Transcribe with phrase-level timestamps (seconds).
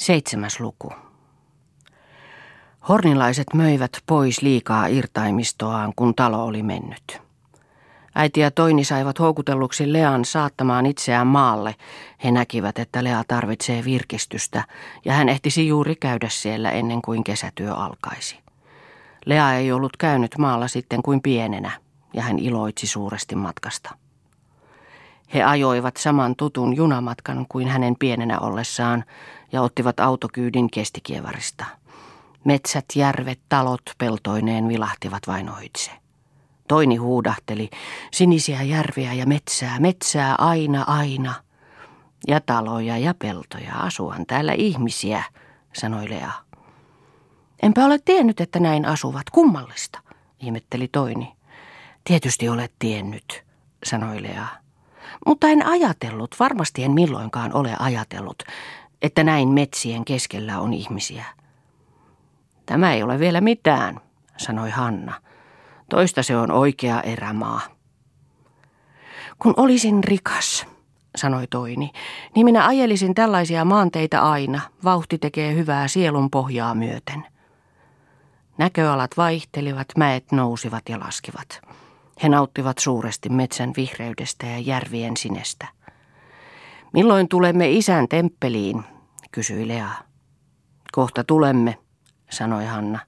[0.00, 0.92] Seitsemäs luku.
[2.88, 7.20] Hornilaiset möivät pois liikaa irtaimistoaan, kun talo oli mennyt.
[8.14, 11.74] Äiti ja Toini saivat houkutelluksi Lean saattamaan itseään maalle.
[12.24, 14.64] He näkivät, että Lea tarvitsee virkistystä,
[15.04, 18.38] ja hän ehtisi juuri käydä siellä ennen kuin kesätyö alkaisi.
[19.26, 21.70] Lea ei ollut käynyt maalla sitten kuin pienenä,
[22.14, 23.90] ja hän iloitsi suuresti matkasta.
[25.34, 29.04] He ajoivat saman tutun junamatkan kuin hänen pienenä ollessaan
[29.52, 31.64] ja ottivat autokyydin kestikievarista.
[32.44, 35.90] Metsät, järvet, talot peltoineen vilahtivat vain ohitse.
[36.68, 37.70] Toini huudahteli,
[38.12, 41.34] sinisiä järviä ja metsää, metsää aina, aina.
[42.28, 45.22] Ja taloja ja peltoja, asuan täällä ihmisiä,
[45.72, 46.32] sanoi Lea.
[47.62, 50.00] Enpä ole tiennyt, että näin asuvat, kummallista,
[50.40, 51.32] ihmetteli Toini.
[52.04, 53.44] Tietysti olet tiennyt,
[53.84, 54.46] sanoi Lea.
[55.26, 58.42] Mutta en ajatellut, varmasti en milloinkaan ole ajatellut,
[59.02, 61.24] että näin metsien keskellä on ihmisiä.
[62.66, 64.00] Tämä ei ole vielä mitään,
[64.36, 65.14] sanoi Hanna.
[65.90, 67.60] Toista se on oikea erämaa.
[69.38, 70.66] Kun olisin rikas,
[71.16, 71.90] sanoi Toini,
[72.34, 74.60] niin minä ajelisin tällaisia maanteita aina.
[74.84, 77.26] Vauhti tekee hyvää sielun pohjaa myöten.
[78.58, 81.60] Näköalat vaihtelivat, mäet nousivat ja laskivat.
[82.22, 85.68] He nauttivat suuresti metsän vihreydestä ja järvien sinestä.
[86.92, 88.84] Milloin tulemme isän temppeliin,
[89.32, 89.88] kysyi Lea.
[90.92, 91.78] Kohta tulemme,
[92.30, 92.98] sanoi Hanna.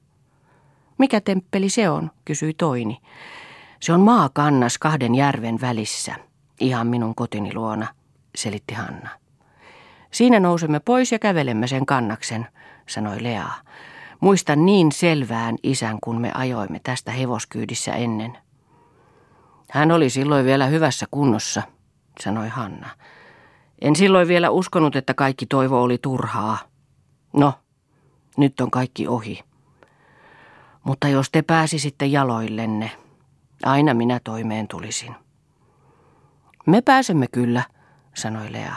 [0.98, 2.98] Mikä temppeli se on, kysyi Toini.
[3.80, 6.14] Se on maakannas kahden järven välissä,
[6.60, 7.86] ihan minun kotini luona,
[8.34, 9.08] selitti Hanna.
[10.10, 12.48] Siinä nousemme pois ja kävelemme sen kannaksen,
[12.88, 13.48] sanoi Lea.
[14.20, 18.38] Muistan niin selvään isän, kun me ajoimme tästä hevoskyydissä ennen.
[19.70, 21.62] Hän oli silloin vielä hyvässä kunnossa,
[22.20, 22.88] sanoi Hanna.
[23.83, 26.58] En silloin vielä uskonut, että kaikki toivo oli turhaa.
[27.33, 27.55] No,
[28.36, 29.44] nyt on kaikki ohi.
[30.84, 32.91] Mutta jos te pääsisitte jaloillenne,
[33.62, 35.15] aina minä toimeen tulisin.
[36.66, 37.62] Me pääsemme kyllä,
[38.15, 38.75] sanoi Lea.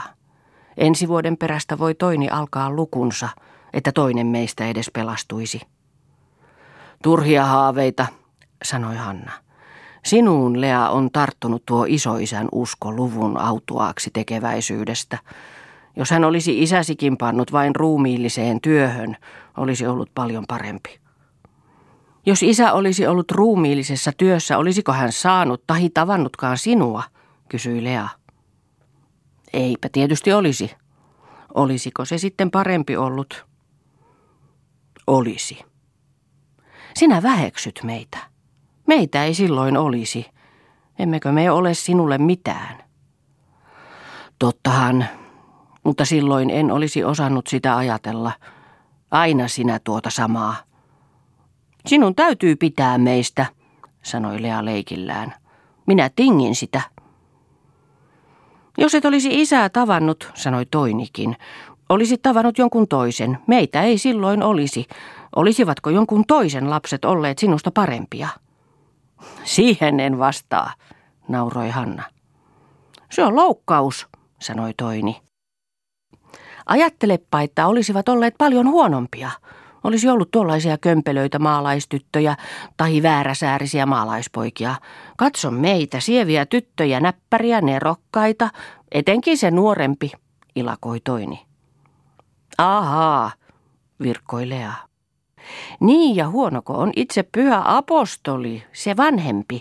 [0.76, 3.28] Ensi vuoden perästä voi toini alkaa lukunsa,
[3.72, 5.60] että toinen meistä edes pelastuisi.
[7.02, 8.06] Turhia haaveita,
[8.64, 9.32] sanoi Hanna.
[10.06, 15.18] Sinuun, Lea, on tarttunut tuo isoisän usko luvun autuaaksi tekeväisyydestä.
[15.96, 19.16] Jos hän olisi isäsikin pannut vain ruumiilliseen työhön,
[19.56, 21.00] olisi ollut paljon parempi.
[22.26, 27.02] Jos isä olisi ollut ruumiillisessa työssä, olisiko hän saanut tahi tavannutkaan sinua,
[27.48, 28.08] kysyi Lea.
[29.52, 30.70] Eipä tietysti olisi.
[31.54, 33.46] Olisiko se sitten parempi ollut?
[35.06, 35.58] Olisi.
[36.94, 38.35] Sinä väheksyt meitä.
[38.86, 40.26] Meitä ei silloin olisi.
[40.98, 42.84] Emmekö me ole sinulle mitään?
[44.38, 45.06] Tottahan,
[45.84, 48.32] mutta silloin en olisi osannut sitä ajatella.
[49.10, 50.56] Aina sinä tuota samaa.
[51.86, 53.46] Sinun täytyy pitää meistä,
[54.02, 55.34] sanoi Lea leikillään.
[55.86, 56.80] Minä tingin sitä.
[58.78, 61.36] Jos et olisi isää tavannut, sanoi Toinikin,
[61.88, 63.38] olisit tavannut jonkun toisen.
[63.46, 64.86] Meitä ei silloin olisi.
[65.36, 68.28] Olisivatko jonkun toisen lapset olleet sinusta parempia?
[69.44, 70.74] Siihen en vastaa,
[71.28, 72.02] nauroi Hanna.
[73.10, 74.06] Se on loukkaus,
[74.38, 75.22] sanoi Toini.
[76.66, 79.30] Ajattelepa, että olisivat olleet paljon huonompia.
[79.84, 82.36] Olisi ollut tuollaisia kömpelöitä maalaistyttöjä
[82.76, 84.74] tai vääräsäärisiä maalaispoikia.
[85.16, 88.50] Katso meitä, sieviä tyttöjä, näppäriä, nerokkaita,
[88.92, 90.12] etenkin se nuorempi,
[90.56, 91.46] ilakoi Toini.
[92.58, 93.32] Ahaa,
[94.02, 94.85] virkkoi Lea.
[95.80, 99.60] Niin ja huonoko on itse pyhä apostoli, se vanhempi,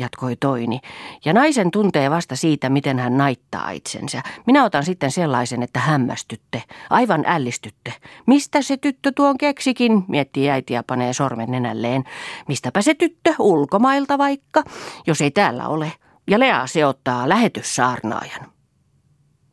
[0.00, 0.80] jatkoi Toini.
[1.24, 4.22] Ja naisen tuntee vasta siitä, miten hän naittaa itsensä.
[4.46, 7.92] Minä otan sitten sellaisen, että hämmästytte, aivan ällistytte.
[8.26, 12.04] Mistä se tyttö tuon keksikin, miettii äiti ja panee sormen nenälleen.
[12.48, 14.62] Mistäpä se tyttö, ulkomailta vaikka,
[15.06, 15.92] jos ei täällä ole.
[16.30, 18.46] Ja Lea se ottaa lähetyssaarnaajan.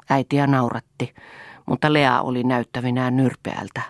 [0.09, 1.13] Äitiä nauratti,
[1.65, 3.81] mutta Lea oli näyttävinään nyrpeältä.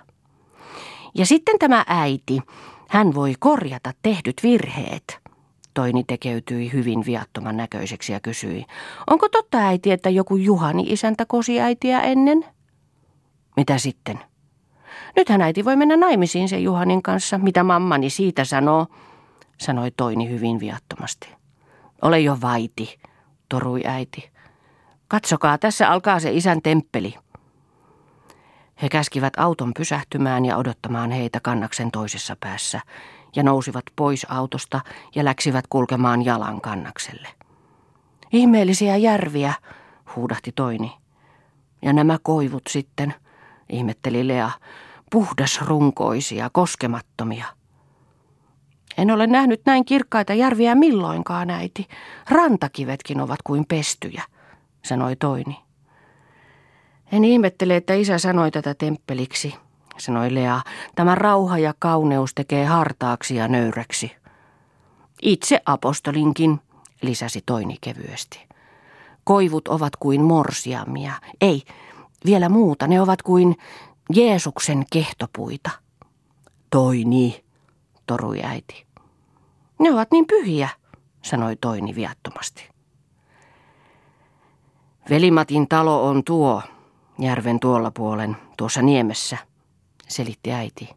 [1.14, 2.42] Ja sitten tämä äiti,
[2.90, 5.20] hän voi korjata tehdyt virheet.
[5.74, 8.66] Toini tekeytyi hyvin viattoman näköiseksi ja kysyi,
[9.08, 12.46] onko totta äiti, että joku Juhani isäntä kosi äitiä ennen?
[13.56, 14.20] Mitä sitten?
[15.16, 18.88] Nythän äiti voi mennä naimisiin sen Juhanin kanssa, mitä mammani siitä sanoo,
[19.58, 21.30] sanoi Toini hyvin viattomasti.
[22.02, 23.00] Ole jo vaiti,
[23.50, 24.32] torui äiti.
[25.08, 27.16] Katsokaa, tässä alkaa se isän temppeli.
[28.82, 32.82] He käskivät auton pysähtymään ja odottamaan heitä kannaksen toisessa päässä,
[33.36, 34.82] ja nousivat pois autosta
[35.16, 37.28] ja läksivät kulkemaan jalan kannakselle.
[38.32, 39.54] Ihmeellisiä järviä,
[40.16, 40.92] huudahti Toini.
[41.82, 43.14] Ja nämä koivut sitten,
[43.70, 44.52] ihmetteli Lea.
[45.12, 47.46] Puhdasrunkoisia, koskemattomia.
[48.98, 51.88] En ole nähnyt näin kirkkaita järviä milloinkaan, äiti.
[52.30, 54.24] Rantakivetkin ovat kuin pestyjä,
[54.86, 55.58] sanoi Toini.
[57.12, 59.56] En ihmettele, että isä sanoi tätä temppeliksi,
[59.98, 60.62] sanoi Lea.
[60.96, 64.12] Tämä rauha ja kauneus tekee hartaaksi ja nöyräksi.
[65.22, 66.60] Itse apostolinkin,
[67.02, 68.48] lisäsi Toini kevyesti.
[69.24, 71.14] Koivut ovat kuin morsiamia.
[71.42, 71.64] Ei,
[72.26, 73.58] vielä muuta, ne ovat kuin
[74.14, 75.70] Jeesuksen kehtopuita.
[76.70, 77.44] Toini,
[78.06, 78.86] torui äiti.
[79.80, 80.70] Ne ovat niin pyhiä,
[81.22, 82.70] sanoi Toini viattomasti.
[85.10, 86.62] Velimatin talo on tuo,
[87.22, 89.38] järven tuolla puolen, tuossa niemessä,
[90.08, 90.90] selitti äiti.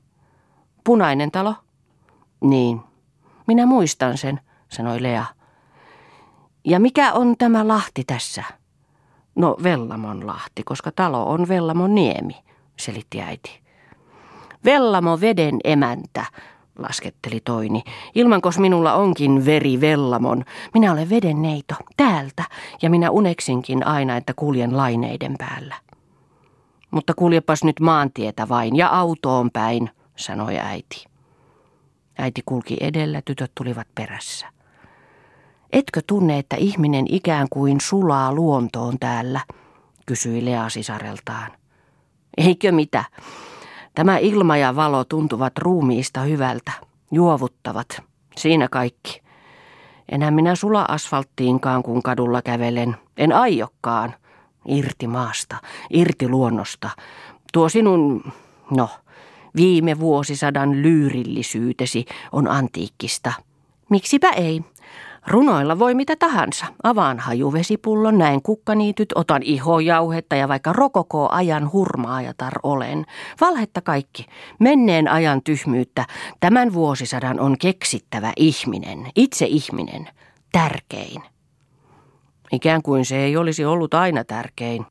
[0.84, 1.54] Punainen talo?
[2.40, 2.80] Niin,
[3.46, 5.24] minä muistan sen, sanoi Lea.
[6.64, 8.44] Ja mikä on tämä lahti tässä?
[9.34, 12.36] No Vellamon lahti, koska talo on Vellamon niemi,
[12.76, 13.60] selitti äiti.
[14.64, 16.24] Vellamo veden emäntä,
[16.78, 17.82] lasketteli Toini.
[18.14, 20.44] Ilmankos minulla onkin veri Vellamon.
[20.74, 22.44] Minä olen veden neito, täältä,
[22.82, 25.74] ja minä uneksinkin aina, että kuljen laineiden päällä.
[26.94, 31.04] Mutta kuljepas nyt maantietä vain ja autoon päin, sanoi äiti.
[32.18, 34.46] Äiti kulki edellä, tytöt tulivat perässä.
[35.72, 39.40] Etkö tunne, että ihminen ikään kuin sulaa luontoon täällä,
[40.06, 41.52] kysyi Lea sisareltaan.
[42.36, 43.04] Eikö mitä?
[43.94, 46.72] Tämä ilma ja valo tuntuvat ruumiista hyvältä,
[47.10, 48.02] juovuttavat.
[48.36, 49.22] Siinä kaikki.
[50.08, 52.96] Enää minä sula asfalttiinkaan, kun kadulla kävelen.
[53.16, 54.14] En aiokkaan.
[54.68, 55.56] Irti maasta,
[55.90, 56.90] irti luonnosta.
[57.52, 58.32] Tuo sinun,
[58.70, 58.88] no,
[59.56, 63.32] viime vuosisadan lyyrillisyytesi on antiikkista.
[63.90, 64.60] Miksipä ei?
[65.26, 66.66] Runoilla voi mitä tahansa.
[66.82, 73.06] Avaan hajuvesipullon, näin kukkaniityt, otan ihojauhetta ja vaikka rokoko ajan hurmaajatar olen.
[73.40, 74.26] Valhetta kaikki.
[74.58, 76.06] Menneen ajan tyhmyyttä.
[76.40, 80.08] Tämän vuosisadan on keksittävä ihminen, itse ihminen,
[80.52, 81.33] tärkein.
[82.54, 84.86] Ikään kuin se ei olisi ollut aina tärkein.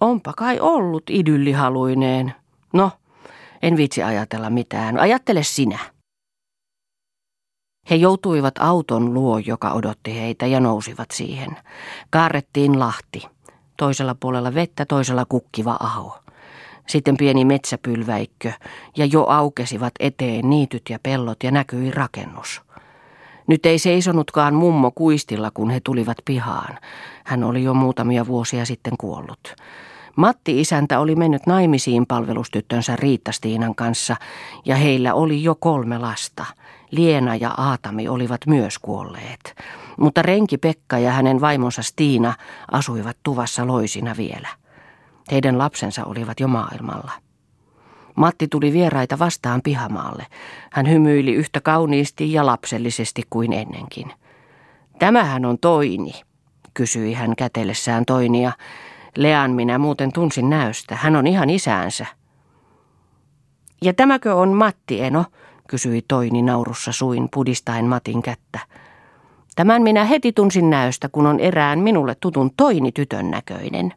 [0.00, 2.34] Onpa kai ollut idyllihaluineen.
[2.72, 2.90] No,
[3.62, 4.98] en viitsi ajatella mitään.
[4.98, 5.78] Ajattele sinä.
[7.90, 11.56] He joutuivat auton luo, joka odotti heitä, ja nousivat siihen.
[12.10, 13.26] Kaarrettiin lahti.
[13.76, 16.18] Toisella puolella vettä, toisella kukkiva aho.
[16.88, 18.52] Sitten pieni metsäpylväikkö,
[18.96, 22.62] ja jo aukesivat eteen niityt ja pellot, ja näkyi rakennus.
[23.52, 26.78] Nyt ei seisonutkaan mummo kuistilla, kun he tulivat pihaan.
[27.24, 29.54] Hän oli jo muutamia vuosia sitten kuollut.
[30.16, 34.16] Matti isäntä oli mennyt naimisiin palvelustyttönsä Riittastiinan kanssa,
[34.64, 36.44] ja heillä oli jo kolme lasta–
[36.90, 39.56] Liena ja Aatami olivat myös kuolleet,
[39.96, 42.34] mutta renki Pekka ja hänen vaimonsa Stiina
[42.72, 44.48] asuivat tuvassa loisina vielä.
[45.30, 47.12] Heidän lapsensa olivat jo maailmalla.
[48.14, 50.26] Matti tuli vieraita vastaan pihamaalle.
[50.72, 54.12] Hän hymyili yhtä kauniisti ja lapsellisesti kuin ennenkin.
[54.98, 56.12] Tämähän on Toini,
[56.74, 58.52] kysyi hän kätellessään Toinia.
[59.16, 60.96] Lean minä muuten tunsin näystä.
[60.96, 62.06] Hän on ihan isäänsä.
[63.82, 65.24] Ja tämäkö on Matti Eno,
[65.68, 68.58] kysyi Toini naurussa suin pudistaen Matin kättä.
[69.56, 73.92] Tämän minä heti tunsin näöstä, kun on erään minulle tutun Toini tytön näköinen.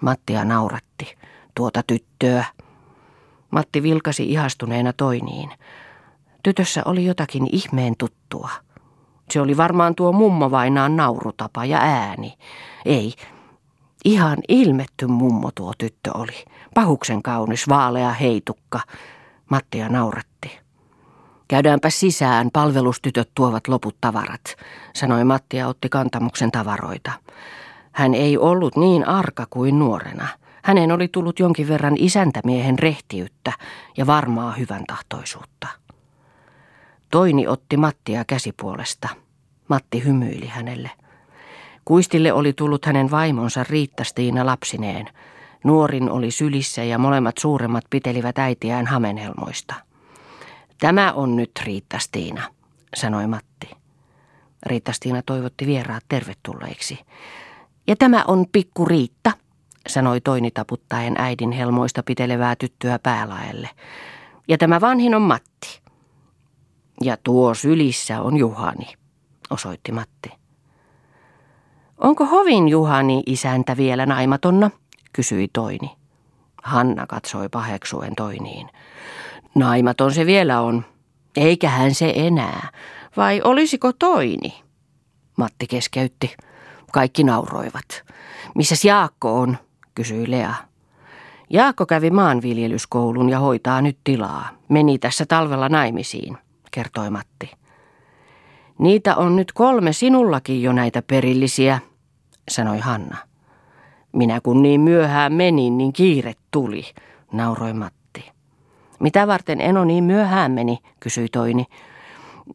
[0.00, 1.16] Mattia nauratti.
[1.54, 2.44] Tuota tyttöä.
[3.52, 5.50] Matti vilkasi ihastuneena Toiniin.
[6.42, 8.48] Tytössä oli jotakin ihmeen tuttua.
[9.30, 12.34] Se oli varmaan tuo mummo vainaan naurutapa ja ääni.
[12.84, 13.14] Ei,
[14.04, 16.44] ihan ilmetty mummo tuo tyttö oli.
[16.74, 18.80] Pahuksen kaunis, vaalea heitukka.
[19.50, 20.58] Mattia nauratti.
[21.48, 24.56] Käydäänpä sisään, palvelustytöt tuovat loput tavarat,
[24.94, 27.12] sanoi Matti ja otti kantamuksen tavaroita.
[27.92, 30.28] Hän ei ollut niin arka kuin nuorena.
[30.62, 33.52] Hänen oli tullut jonkin verran isäntämiehen rehtiyttä
[33.96, 35.68] ja varmaa hyvän tahtoisuutta.
[37.10, 39.08] Toini otti Mattia käsipuolesta.
[39.68, 40.90] Matti hymyili hänelle.
[41.84, 45.08] Kuistille oli tullut hänen vaimonsa Riittastiina lapsineen.
[45.64, 49.74] Nuorin oli sylissä ja molemmat suuremmat pitelivät äitiään hamenhelmoista.
[50.80, 52.42] Tämä on nyt Riitta-Stiina,
[52.94, 53.70] sanoi Matti.
[54.66, 56.98] Riitta-Stiina toivotti vieraat tervetulleiksi.
[57.86, 59.32] Ja tämä on pikku Riitta,
[59.88, 63.70] sanoi Toini taputtaen äidin helmoista pitelevää tyttöä päälaelle.
[64.48, 65.80] Ja tämä vanhin on Matti.
[67.00, 68.94] Ja tuo sylissä on Juhani,
[69.50, 70.32] osoitti Matti.
[71.98, 74.70] Onko hovin Juhani isäntä vielä naimatonna,
[75.12, 75.90] kysyi Toini.
[76.62, 78.68] Hanna katsoi paheksuen Toiniin.
[79.54, 80.84] Naimaton se vielä on.
[81.36, 82.68] Eikähän se enää.
[83.16, 84.62] Vai olisiko toini?
[85.36, 86.36] Matti keskeytti.
[86.92, 88.02] Kaikki nauroivat.
[88.54, 89.58] Missäs Jaakko on?
[89.94, 90.54] Kysyi Lea.
[91.50, 94.48] Jaakko kävi maanviljelyskoulun ja hoitaa nyt tilaa.
[94.68, 96.38] Meni tässä talvella naimisiin,
[96.70, 97.50] kertoi Matti.
[98.78, 101.78] Niitä on nyt kolme sinullakin jo näitä perillisiä,
[102.50, 103.16] sanoi Hanna.
[104.12, 106.84] Minä kun niin myöhään menin, niin kiire tuli,
[107.32, 108.30] nauroi Matti.
[109.00, 111.66] Mitä varten Eno niin myöhään meni, kysyi Toini.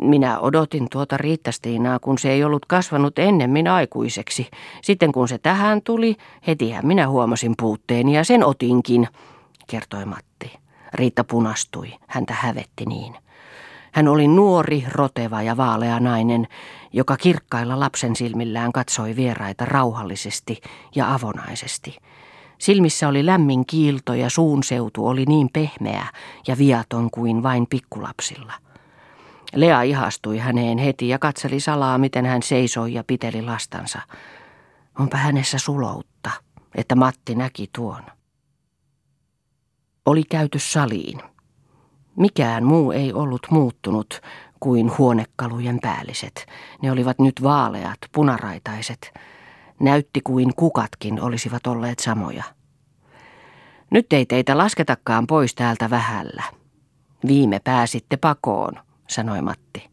[0.02, 4.48] Minä odotin tuota Riittastiinaa, kun se ei ollut kasvanut ennemmin aikuiseksi.
[4.82, 6.16] Sitten kun se tähän tuli,
[6.48, 9.08] hetihän minä huomasin puutteeni ja sen otinkin,
[9.68, 10.52] kertoi Matti.
[10.94, 13.16] Riitta punastui, häntä hävetti niin.
[13.92, 16.48] Hän oli nuori, roteva ja vaalea nainen,
[16.94, 20.62] joka kirkkailla lapsen silmillään katsoi vieraita rauhallisesti
[20.96, 21.98] ja avonaisesti.
[22.58, 26.06] Silmissä oli lämmin kiilto ja suun seutu oli niin pehmeä
[26.48, 28.54] ja viaton kuin vain pikkulapsilla.
[29.56, 34.00] Lea ihastui häneen heti ja katseli salaa, miten hän seisoi ja piteli lastansa.
[35.00, 36.32] Onpa hänessä suloutta,
[36.76, 38.04] että Matti näki tuon.
[40.06, 41.22] Oli käyty saliin.
[42.16, 44.22] Mikään muu ei ollut muuttunut
[44.60, 46.46] kuin huonekalujen päälliset.
[46.82, 49.14] Ne olivat nyt vaaleat, punaraitaiset.
[49.80, 52.44] Näytti kuin kukatkin olisivat olleet samoja.
[53.92, 56.44] Nyt ei teitä lasketakaan pois täältä vähällä.
[57.28, 58.74] Viime pääsitte pakoon,
[59.08, 59.90] sanoi Matti.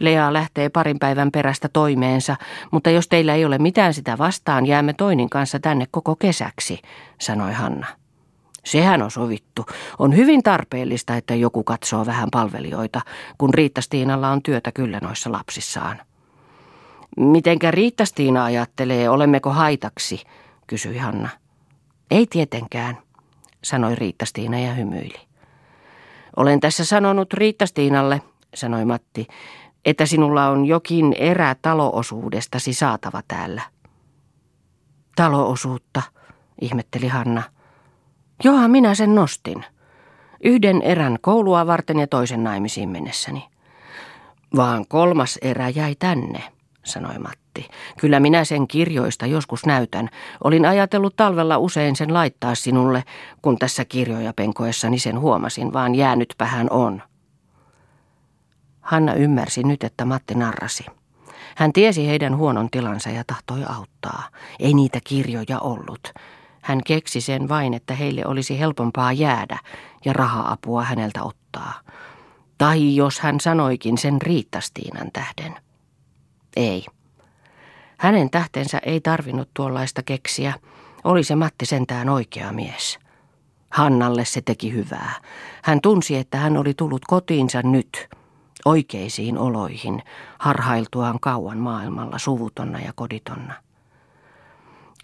[0.00, 2.36] Lea lähtee parin päivän perästä toimeensa,
[2.70, 6.80] mutta jos teillä ei ole mitään sitä vastaan, jäämme toinin kanssa tänne koko kesäksi,
[7.20, 7.86] sanoi Hanna.
[8.64, 9.66] Sehän on sovittu.
[9.98, 13.00] On hyvin tarpeellista, että joku katsoo vähän palvelijoita,
[13.38, 16.00] kun Riittastiinalla on työtä kyllä noissa lapsissaan.
[17.16, 20.24] Mitenkä Riittastiina ajattelee, olemmeko haitaksi,
[20.66, 21.28] kysyi Hanna.
[22.10, 22.98] Ei tietenkään,
[23.64, 25.27] sanoi Riittastiina ja hymyili.
[26.38, 28.22] Olen tässä sanonut Riittastiinalle,
[28.54, 29.26] sanoi Matti,
[29.84, 33.62] että sinulla on jokin erä taloosuudestasi saatava täällä.
[35.16, 36.02] Taloosuutta,
[36.60, 37.42] ihmetteli Hanna.
[38.44, 39.64] Johan minä sen nostin.
[40.44, 43.48] Yhden erän koulua varten ja toisen naimisiin mennessäni.
[44.56, 46.42] Vaan kolmas erä jäi tänne,
[46.84, 47.47] sanoi Matti.
[47.98, 50.08] Kyllä minä sen kirjoista joskus näytän.
[50.44, 53.04] Olin ajatellut talvella usein sen laittaa sinulle,
[53.42, 57.02] kun tässä kirjoja penkoessani sen huomasin, vaan jäänytpähän on.
[58.80, 60.86] Hanna ymmärsi nyt, että Matti narrasi.
[61.56, 64.28] Hän tiesi heidän huonon tilansa ja tahtoi auttaa.
[64.60, 66.12] Ei niitä kirjoja ollut.
[66.62, 69.58] Hän keksi sen vain, että heille olisi helpompaa jäädä
[70.04, 71.80] ja raha-apua häneltä ottaa.
[72.58, 75.56] Tai jos hän sanoikin sen Riittastiinan tähden.
[76.56, 76.84] Ei.
[77.98, 80.54] Hänen tähtensä ei tarvinnut tuollaista keksiä.
[81.04, 82.98] Oli se Matti sentään oikea mies.
[83.70, 85.14] Hannalle se teki hyvää.
[85.62, 88.08] Hän tunsi, että hän oli tullut kotiinsa nyt,
[88.64, 90.02] oikeisiin oloihin,
[90.38, 93.54] harhailtuaan kauan maailmalla suvutonna ja koditonna.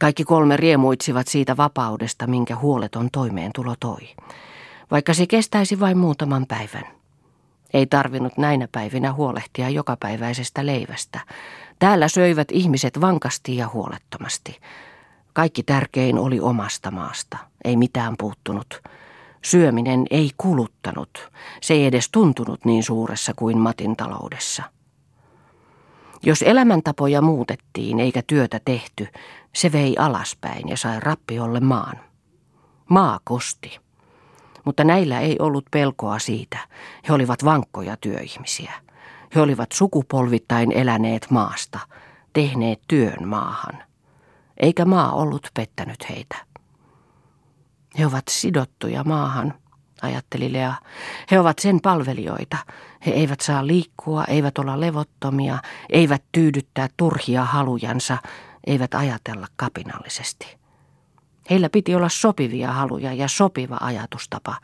[0.01, 4.09] Kaikki kolme riemuitsivat siitä vapaudesta, minkä huoleton toimeentulo toi.
[4.91, 6.85] Vaikka se kestäisi vain muutaman päivän.
[7.75, 11.21] Ei tarvinnut näinä päivinä huolehtia jokapäiväisestä leivästä.
[11.78, 14.61] Täällä söivät ihmiset vankasti ja huolettomasti.
[15.33, 17.38] Kaikki tärkein oli omasta maasta.
[17.64, 18.83] Ei mitään puuttunut.
[19.43, 21.31] Syöminen ei kuluttanut.
[21.62, 24.62] Se ei edes tuntunut niin suuressa kuin Matin taloudessa.
[26.23, 29.09] Jos elämäntapoja muutettiin eikä työtä tehty,
[29.54, 32.00] se vei alaspäin ja sai rappiolle maan.
[32.88, 33.78] Maa kosti.
[34.64, 36.59] Mutta näillä ei ollut pelkoa siitä.
[37.09, 38.73] He olivat vankkoja työihmisiä.
[39.35, 41.79] He olivat sukupolvittain eläneet maasta,
[42.33, 43.83] tehneet työn maahan.
[44.57, 46.37] Eikä maa ollut pettänyt heitä.
[47.99, 49.55] He ovat sidottuja maahan,
[50.03, 50.75] ajatteli Lea.
[51.31, 52.57] He ovat sen palvelijoita.
[53.07, 55.59] He eivät saa liikkua, eivät olla levottomia,
[55.91, 58.19] eivät tyydyttää turhia halujansa,
[58.67, 60.57] eivät ajatella kapinallisesti.
[61.50, 64.57] Heillä piti olla sopivia haluja ja sopiva ajatustapa.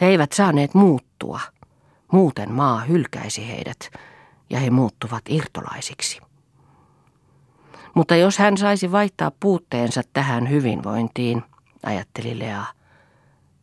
[0.00, 1.40] He eivät saaneet muuttua.
[2.12, 3.90] Muuten maa hylkäisi heidät
[4.50, 6.20] ja he muuttuvat irtolaisiksi.
[7.94, 11.42] Mutta jos hän saisi vaihtaa puutteensa tähän hyvinvointiin,
[11.82, 12.64] ajatteli Lea,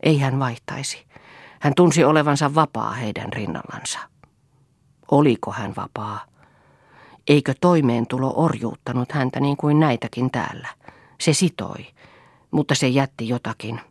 [0.04, 1.06] ei hän vaihtaisi.
[1.60, 4.00] Hän tunsi olevansa vapaa heidän rinnallansa.
[5.12, 6.26] Oliko hän vapaa?
[7.28, 10.68] Eikö toimeentulo orjuuttanut häntä niin kuin näitäkin täällä?
[11.22, 11.86] Se sitoi,
[12.52, 13.82] mutta se jätti jotakin.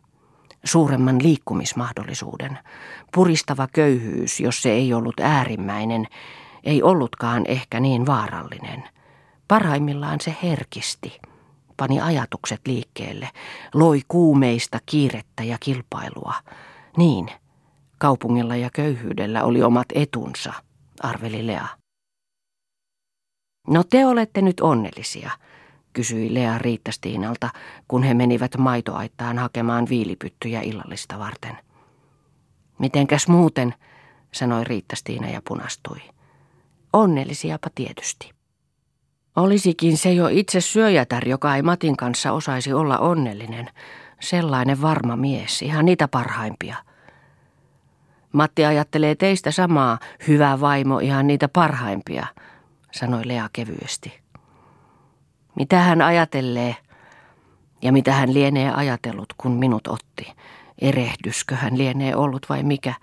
[0.63, 2.59] Suuremman liikkumismahdollisuuden.
[3.13, 6.07] Puristava köyhyys, jos se ei ollut äärimmäinen,
[6.63, 8.83] ei ollutkaan ehkä niin vaarallinen.
[9.47, 11.19] Parhaimmillaan se herkisti,
[11.77, 13.29] pani ajatukset liikkeelle,
[13.73, 16.33] loi kuumeista kiirettä ja kilpailua.
[16.97, 17.29] Niin,
[17.97, 20.53] kaupungilla ja köyhyydellä oli omat etunsa,
[21.01, 21.67] arveli Lea.
[23.67, 25.31] No te olette nyt onnellisia.
[25.93, 27.49] kysyi Lea Riittastiinalta,
[27.87, 31.57] kun he menivät maitoaittaan hakemaan viilipyttyjä illallista varten.
[32.79, 33.73] Mitenkäs muuten,
[34.31, 36.01] sanoi Riittastiina ja punastui.
[36.93, 38.31] Onnellisiapa tietysti.
[39.35, 43.69] Olisikin se jo itse syöjätär, joka ei Matin kanssa osaisi olla onnellinen.
[44.21, 46.75] Sellainen varma mies, ihan niitä parhaimpia.
[48.33, 52.25] Matti ajattelee teistä samaa, hyvä vaimo, ihan niitä parhaimpia,
[52.91, 54.21] sanoi Lea kevyesti.
[55.55, 56.75] Mitä hän ajatellee
[57.81, 60.33] ja mitä hän lienee ajatellut, kun minut otti.
[60.81, 62.93] Erehdyskö hän lienee ollut vai mikä,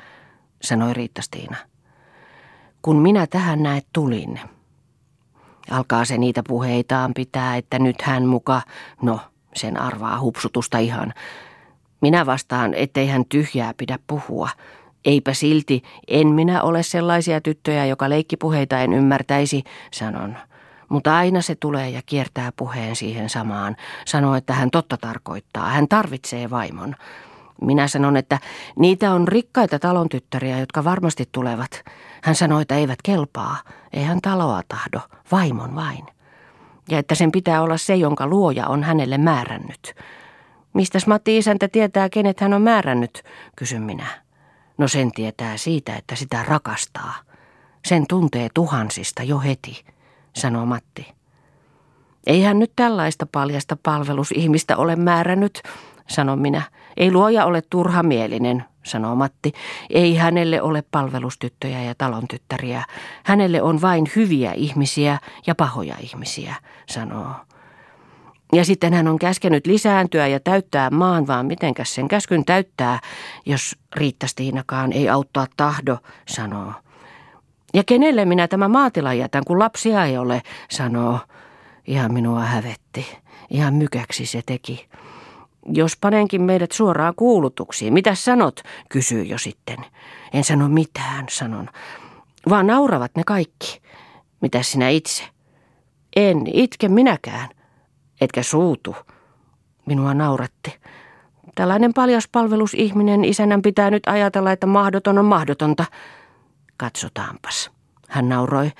[0.62, 1.69] sanoi Riitta-Stiina.
[2.82, 4.40] Kun minä tähän näet tulin,
[5.70, 8.62] alkaa se niitä puheitaan pitää, että nyt hän muka,
[9.02, 9.20] no
[9.54, 11.14] sen arvaa hupsutusta ihan.
[12.00, 14.48] Minä vastaan, ettei hän tyhjää pidä puhua.
[15.04, 20.36] Eipä silti, en minä ole sellaisia tyttöjä, joka leikkipuheita en ymmärtäisi, sanon.
[20.88, 23.76] Mutta aina se tulee ja kiertää puheen siihen samaan.
[24.06, 25.68] Sanoo, että hän totta tarkoittaa.
[25.68, 26.96] Hän tarvitsee vaimon.
[27.60, 28.38] Minä sanon, että
[28.78, 31.84] niitä on rikkaita talon tyttäriä, jotka varmasti tulevat.
[32.22, 33.56] Hän sanoi, että eivät kelpaa.
[33.92, 35.00] Ei hän taloa tahdo,
[35.32, 36.06] vaimon vain.
[36.90, 39.94] Ja että sen pitää olla se, jonka luoja on hänelle määrännyt.
[40.72, 43.22] Mistäs Matti isäntä tietää, kenet hän on määrännyt,
[43.56, 44.06] kysyn minä.
[44.78, 47.14] No sen tietää siitä, että sitä rakastaa.
[47.84, 49.84] Sen tuntee tuhansista jo heti
[50.32, 51.12] sanoo Matti.
[52.26, 55.62] Ei hän nyt tällaista paljasta palvelusihmistä ole määrännyt,
[56.10, 56.62] sanon minä.
[56.96, 59.52] Ei luoja ole turhamielinen, sanoo Matti.
[59.90, 62.84] Ei hänelle ole palvelustyttöjä ja talontyttäriä.
[63.24, 66.54] Hänelle on vain hyviä ihmisiä ja pahoja ihmisiä,
[66.86, 67.30] sanoo.
[68.52, 73.00] Ja sitten hän on käskenyt lisääntyä ja täyttää maan, vaan mitenkäs sen käskyn täyttää,
[73.46, 75.98] jos Riittastiinakaan ei auttaa tahdo,
[76.28, 76.72] sanoo.
[77.74, 81.18] Ja kenelle minä tämä maatila jätän, kun lapsia ei ole, sanoo.
[81.86, 83.18] Ihan minua hävetti.
[83.50, 84.88] Ihan mykäksi se teki.
[85.66, 89.76] Jos panenkin meidät suoraan kuulutuksiin, mitä sanot, kysyy jo sitten.
[90.32, 91.68] En sano mitään, sanon.
[92.48, 93.80] Vaan nauravat ne kaikki.
[94.40, 95.24] Mitä sinä itse?
[96.16, 97.48] En itke minäkään.
[98.20, 98.96] Etkä suutu.
[99.86, 100.78] Minua nauratti.
[101.54, 105.84] Tällainen paljaspalvelusihminen isänän pitää nyt ajatella, että mahdoton on mahdotonta.
[106.76, 107.70] Katsotaanpas.
[108.08, 108.72] Hän nauroi.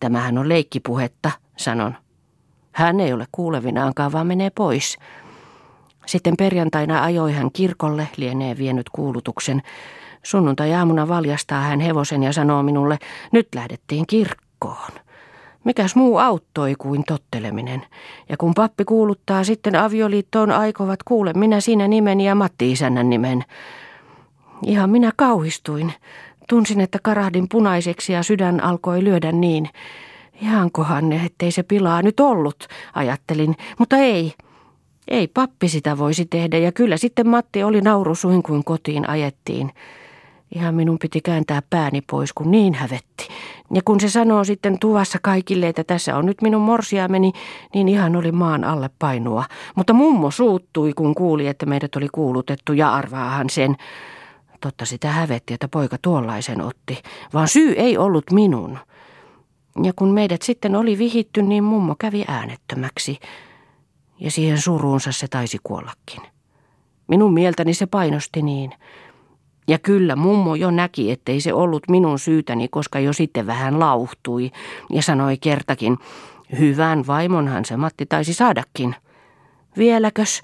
[0.00, 1.96] Tämähän on leikkipuhetta, sanon.
[2.72, 4.98] Hän ei ole kuulevinaankaan, vaan menee pois.
[6.10, 9.62] Sitten perjantaina ajoi hän kirkolle, lienee vienyt kuulutuksen.
[10.22, 12.98] Sunnuntai-aamuna valjastaa hän hevosen ja sanoo minulle,
[13.32, 14.90] nyt lähdettiin kirkkoon.
[15.64, 17.86] Mikäs muu auttoi kuin totteleminen.
[18.28, 23.44] Ja kun pappi kuuluttaa sitten avioliittoon aikovat, kuule minä siinä nimeni ja Matti isännän nimen.
[24.66, 25.92] Ihan minä kauhistuin.
[26.48, 29.68] Tunsin, että karahdin punaiseksi ja sydän alkoi lyödä niin.
[30.42, 34.34] Ihankohan ne, ettei se pilaa nyt ollut, ajattelin, mutta ei.
[35.10, 39.72] Ei pappi sitä voisi tehdä ja kyllä sitten Matti oli nauru suin kuin kotiin ajettiin.
[40.54, 43.28] Ihan minun piti kääntää pääni pois, kun niin hävetti.
[43.74, 47.32] Ja kun se sanoo sitten tuvassa kaikille, että tässä on nyt minun morsiameni,
[47.74, 49.44] niin ihan oli maan alle painua.
[49.76, 53.76] Mutta mummo suuttui, kun kuuli, että meidät oli kuulutettu ja arvaahan sen.
[54.60, 56.98] Totta sitä hävetti, että poika tuollaisen otti,
[57.34, 58.78] vaan syy ei ollut minun.
[59.82, 63.18] Ja kun meidät sitten oli vihitty, niin mummo kävi äänettömäksi.
[64.20, 66.22] Ja siihen suruunsa se taisi kuollakin.
[67.08, 68.72] Minun mieltäni se painosti niin.
[69.68, 74.50] Ja kyllä mummo jo näki, ettei se ollut minun syytäni, koska jo sitten vähän lauhtui
[74.90, 75.98] ja sanoi kertakin,
[76.58, 78.96] hyvän vaimonhan se Matti taisi saadakin.
[79.76, 80.42] Vieläkös,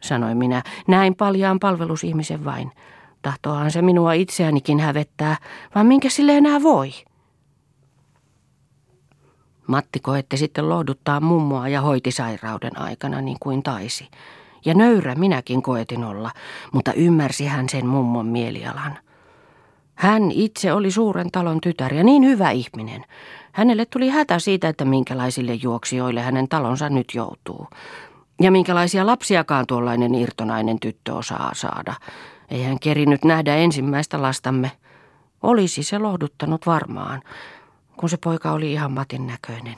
[0.00, 2.72] sanoi minä, näin paljaan palvelusihmisen vain.
[3.22, 5.36] Tahtoahan se minua itseänikin hävettää,
[5.74, 6.90] vaan minkä sille enää voi?
[9.66, 14.08] Matti koetti sitten lohduttaa mummoa ja hoiti sairauden aikana niin kuin taisi.
[14.64, 16.30] Ja nöyrä minäkin koetin olla,
[16.72, 18.98] mutta ymmärsi hän sen mummon mielialan.
[19.94, 23.04] Hän itse oli suuren talon tytär ja niin hyvä ihminen.
[23.52, 27.66] Hänelle tuli hätä siitä, että minkälaisille juoksijoille hänen talonsa nyt joutuu.
[28.40, 31.94] Ja minkälaisia lapsiakaan tuollainen irtonainen tyttö osaa saada.
[32.50, 34.72] Ei hän kerinyt nähdä ensimmäistä lastamme.
[35.42, 37.22] Olisi se lohduttanut varmaan,
[37.96, 39.76] kun se poika oli ihan Matin näköinen.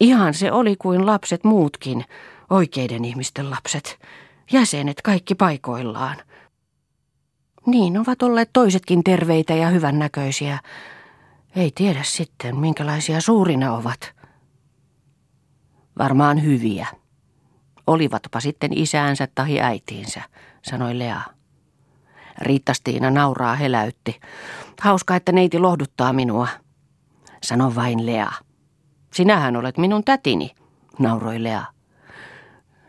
[0.00, 2.04] Ihan se oli kuin lapset muutkin,
[2.50, 3.98] oikeiden ihmisten lapset.
[4.52, 6.16] Jäsenet kaikki paikoillaan.
[7.66, 10.58] Niin ovat olleet toisetkin terveitä ja hyvännäköisiä.
[11.56, 14.14] Ei tiedä sitten, minkälaisia suurina ovat.
[15.98, 16.86] Varmaan hyviä.
[17.86, 20.22] Olivatpa sitten isäänsä tai äitiinsä,
[20.62, 21.20] sanoi Lea.
[22.38, 24.20] Riittastiina nauraa heläytti.
[24.80, 26.48] Hauska, että neiti lohduttaa minua.
[27.44, 28.32] Sano vain Lea.
[29.12, 30.50] Sinähän olet minun tätini.
[30.98, 31.64] nauroi Lea.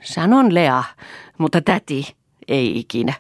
[0.02, 0.84] Sanon Lea,
[1.38, 2.16] mutta täti
[2.48, 3.14] ei ikinä.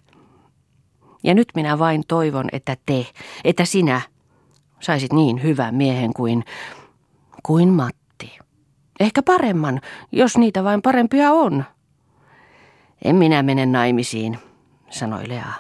[1.23, 3.07] Ja nyt minä vain toivon, että te,
[3.43, 4.01] että sinä
[4.79, 6.43] saisit niin hyvän miehen kuin,
[7.43, 8.39] kuin Matti.
[8.99, 11.63] Ehkä paremman, jos niitä vain parempia on.
[13.05, 14.39] En minä mene naimisiin,
[14.89, 15.53] sanoi Lea.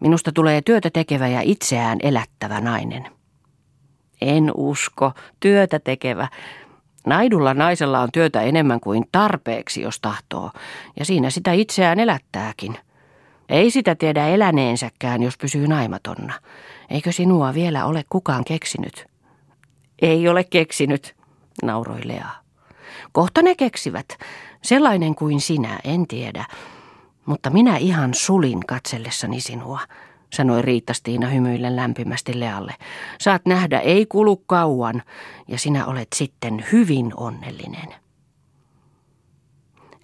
[0.00, 3.17] Minusta tulee työtä tekevä ja itseään elättävä nainen.
[4.20, 6.28] En usko, työtä tekevä.
[7.06, 10.50] Naidulla naisella on työtä enemmän kuin tarpeeksi, jos tahtoo,
[10.98, 12.78] ja siinä sitä itseään elättääkin.
[13.48, 16.34] Ei sitä tiedä eläneensäkään, jos pysyy naimatonna.
[16.90, 19.06] Eikö sinua vielä ole kukaan keksinyt?
[20.02, 21.16] Ei ole keksinyt,
[21.62, 22.28] nauroi Lea.
[23.12, 24.06] Kohta ne keksivät.
[24.62, 26.44] Sellainen kuin sinä, en tiedä.
[27.26, 29.80] Mutta minä ihan sulin katsellessani sinua,
[30.32, 32.74] sanoi Riitta-Stiina hymyillen lämpimästi Lealle.
[33.20, 35.02] Saat nähdä, ei kulu kauan,
[35.48, 37.94] ja sinä olet sitten hyvin onnellinen.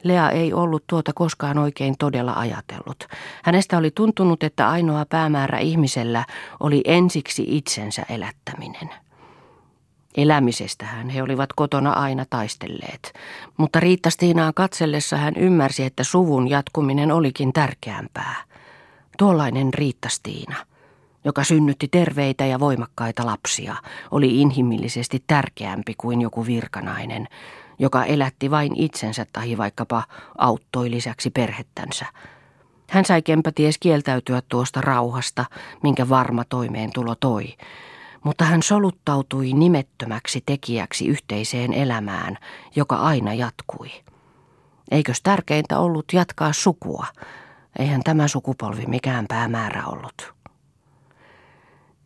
[0.03, 3.05] Lea ei ollut tuota koskaan oikein todella ajatellut.
[3.45, 6.25] Hänestä oli tuntunut, että ainoa päämäärä ihmisellä
[6.61, 8.91] oli ensiksi itsensä elättäminen.
[10.17, 13.13] Elämisestähän he olivat kotona aina taistelleet,
[13.57, 18.54] mutta Riitta-Stiinaa katsellessa hän ymmärsi, että suvun jatkuminen olikin tärkeämpää.
[19.19, 20.57] Tuollainen Riitta-Stiina,
[21.25, 23.77] joka synnytti terveitä ja voimakkaita lapsia,
[24.11, 27.29] oli inhimillisesti tärkeämpi kuin joku virkanainen,
[27.79, 30.03] joka elätti vain itsensä tai vaikkapa
[30.39, 32.07] auttoi lisäksi perhettänsä.
[32.91, 33.23] Hän sai
[33.55, 35.45] ties kieltäytyä tuosta rauhasta,
[35.83, 37.45] minkä varma toimeentulo toi,
[38.25, 42.39] mutta hän soluttautui nimettömäksi tekijäksi yhteiseen elämään,
[42.77, 43.91] joka aina jatkui.
[44.91, 47.07] Eikös tärkeintä ollut jatkaa sukua?
[47.79, 50.35] Eihän tämä sukupolvi mikään päämäärä ollut.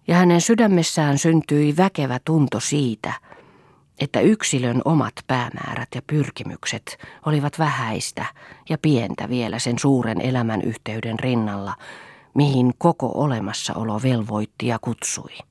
[0.09, 3.13] Ja hänen sydämessään syntyi väkevä tunto siitä,
[4.01, 8.25] että yksilön omat päämäärät ja pyrkimykset olivat vähäistä
[8.69, 11.75] ja pientä vielä sen suuren elämän yhteyden rinnalla,
[12.35, 15.48] mihin koko olemassaolo velvoitti ja kutsui.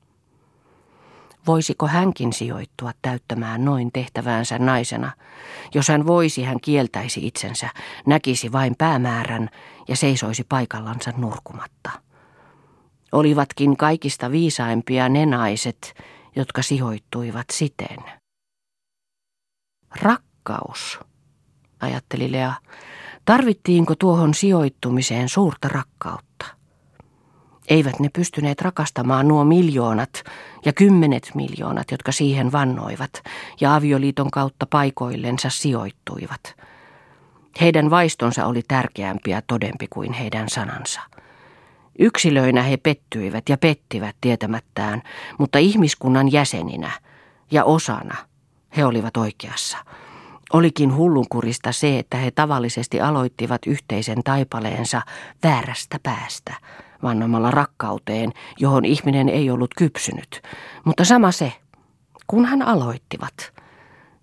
[1.48, 5.12] Voisiko hänkin sijoittua täyttämään noin tehtäväänsä naisena?
[5.74, 7.70] Jos hän voisi, hän kieltäisi itsensä,
[8.06, 9.50] näkisi vain päämäärän
[9.88, 11.92] ja seisoisi paikallansa nurkumatta.
[13.12, 15.94] Olivatkin kaikista viisaimpia ne naiset,
[16.36, 17.98] jotka sijoittuivat siten.
[20.02, 21.00] Rakkaus,
[21.80, 22.54] ajatteli Lea.
[23.26, 26.57] Tarvittiinko tuohon sijoittumiseen suurta rakkautta?
[27.68, 30.24] Eivät ne pystyneet rakastamaan nuo miljoonat
[30.66, 33.24] ja kymmenet miljoonat, jotka siihen vannoivat
[33.62, 36.56] ja avioliiton kautta paikoillensa sijoittuivat.
[37.62, 41.02] Heidän vaistonsa oli tärkeämpi ja todempi kuin heidän sanansa.
[42.00, 45.02] Yksilöinä he pettyivät ja pettivät tietämättään,
[45.38, 46.92] mutta ihmiskunnan jäseninä
[47.52, 48.16] ja osana
[48.78, 49.78] he olivat oikeassa.
[50.54, 55.02] Olikin hullunkurista se, että he tavallisesti aloittivat yhteisen taipaleensa
[55.44, 56.54] väärästä päästä–
[57.04, 60.42] vannomalla rakkauteen, johon ihminen ei ollut kypsynyt.
[60.86, 61.54] Mutta sama se,
[62.28, 63.54] kun hän aloittivat.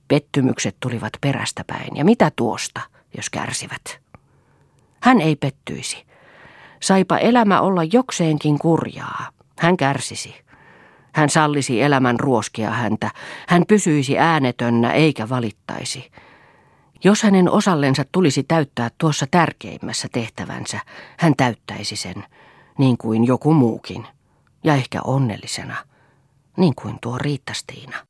[0.08, 2.80] Pettymykset tulivat perästäpäin, ja mitä tuosta,
[3.16, 4.00] jos kärsivät?
[5.02, 6.06] Hän ei pettyisi.
[6.82, 9.28] Saipa elämä olla jokseenkin kurjaa.
[9.58, 10.34] Hän kärsisi.
[11.12, 13.10] Hän sallisi elämän ruoskia häntä.
[13.48, 16.10] Hän pysyisi äänetönnä eikä valittaisi.
[17.04, 20.80] Jos hänen osallensa tulisi täyttää tuossa tärkeimmässä tehtävänsä,
[21.18, 22.24] hän täyttäisi sen–
[22.78, 24.06] niin kuin joku muukin,
[24.64, 25.76] ja ehkä onnellisena,
[26.56, 27.96] niin kuin tuo Riittastiina.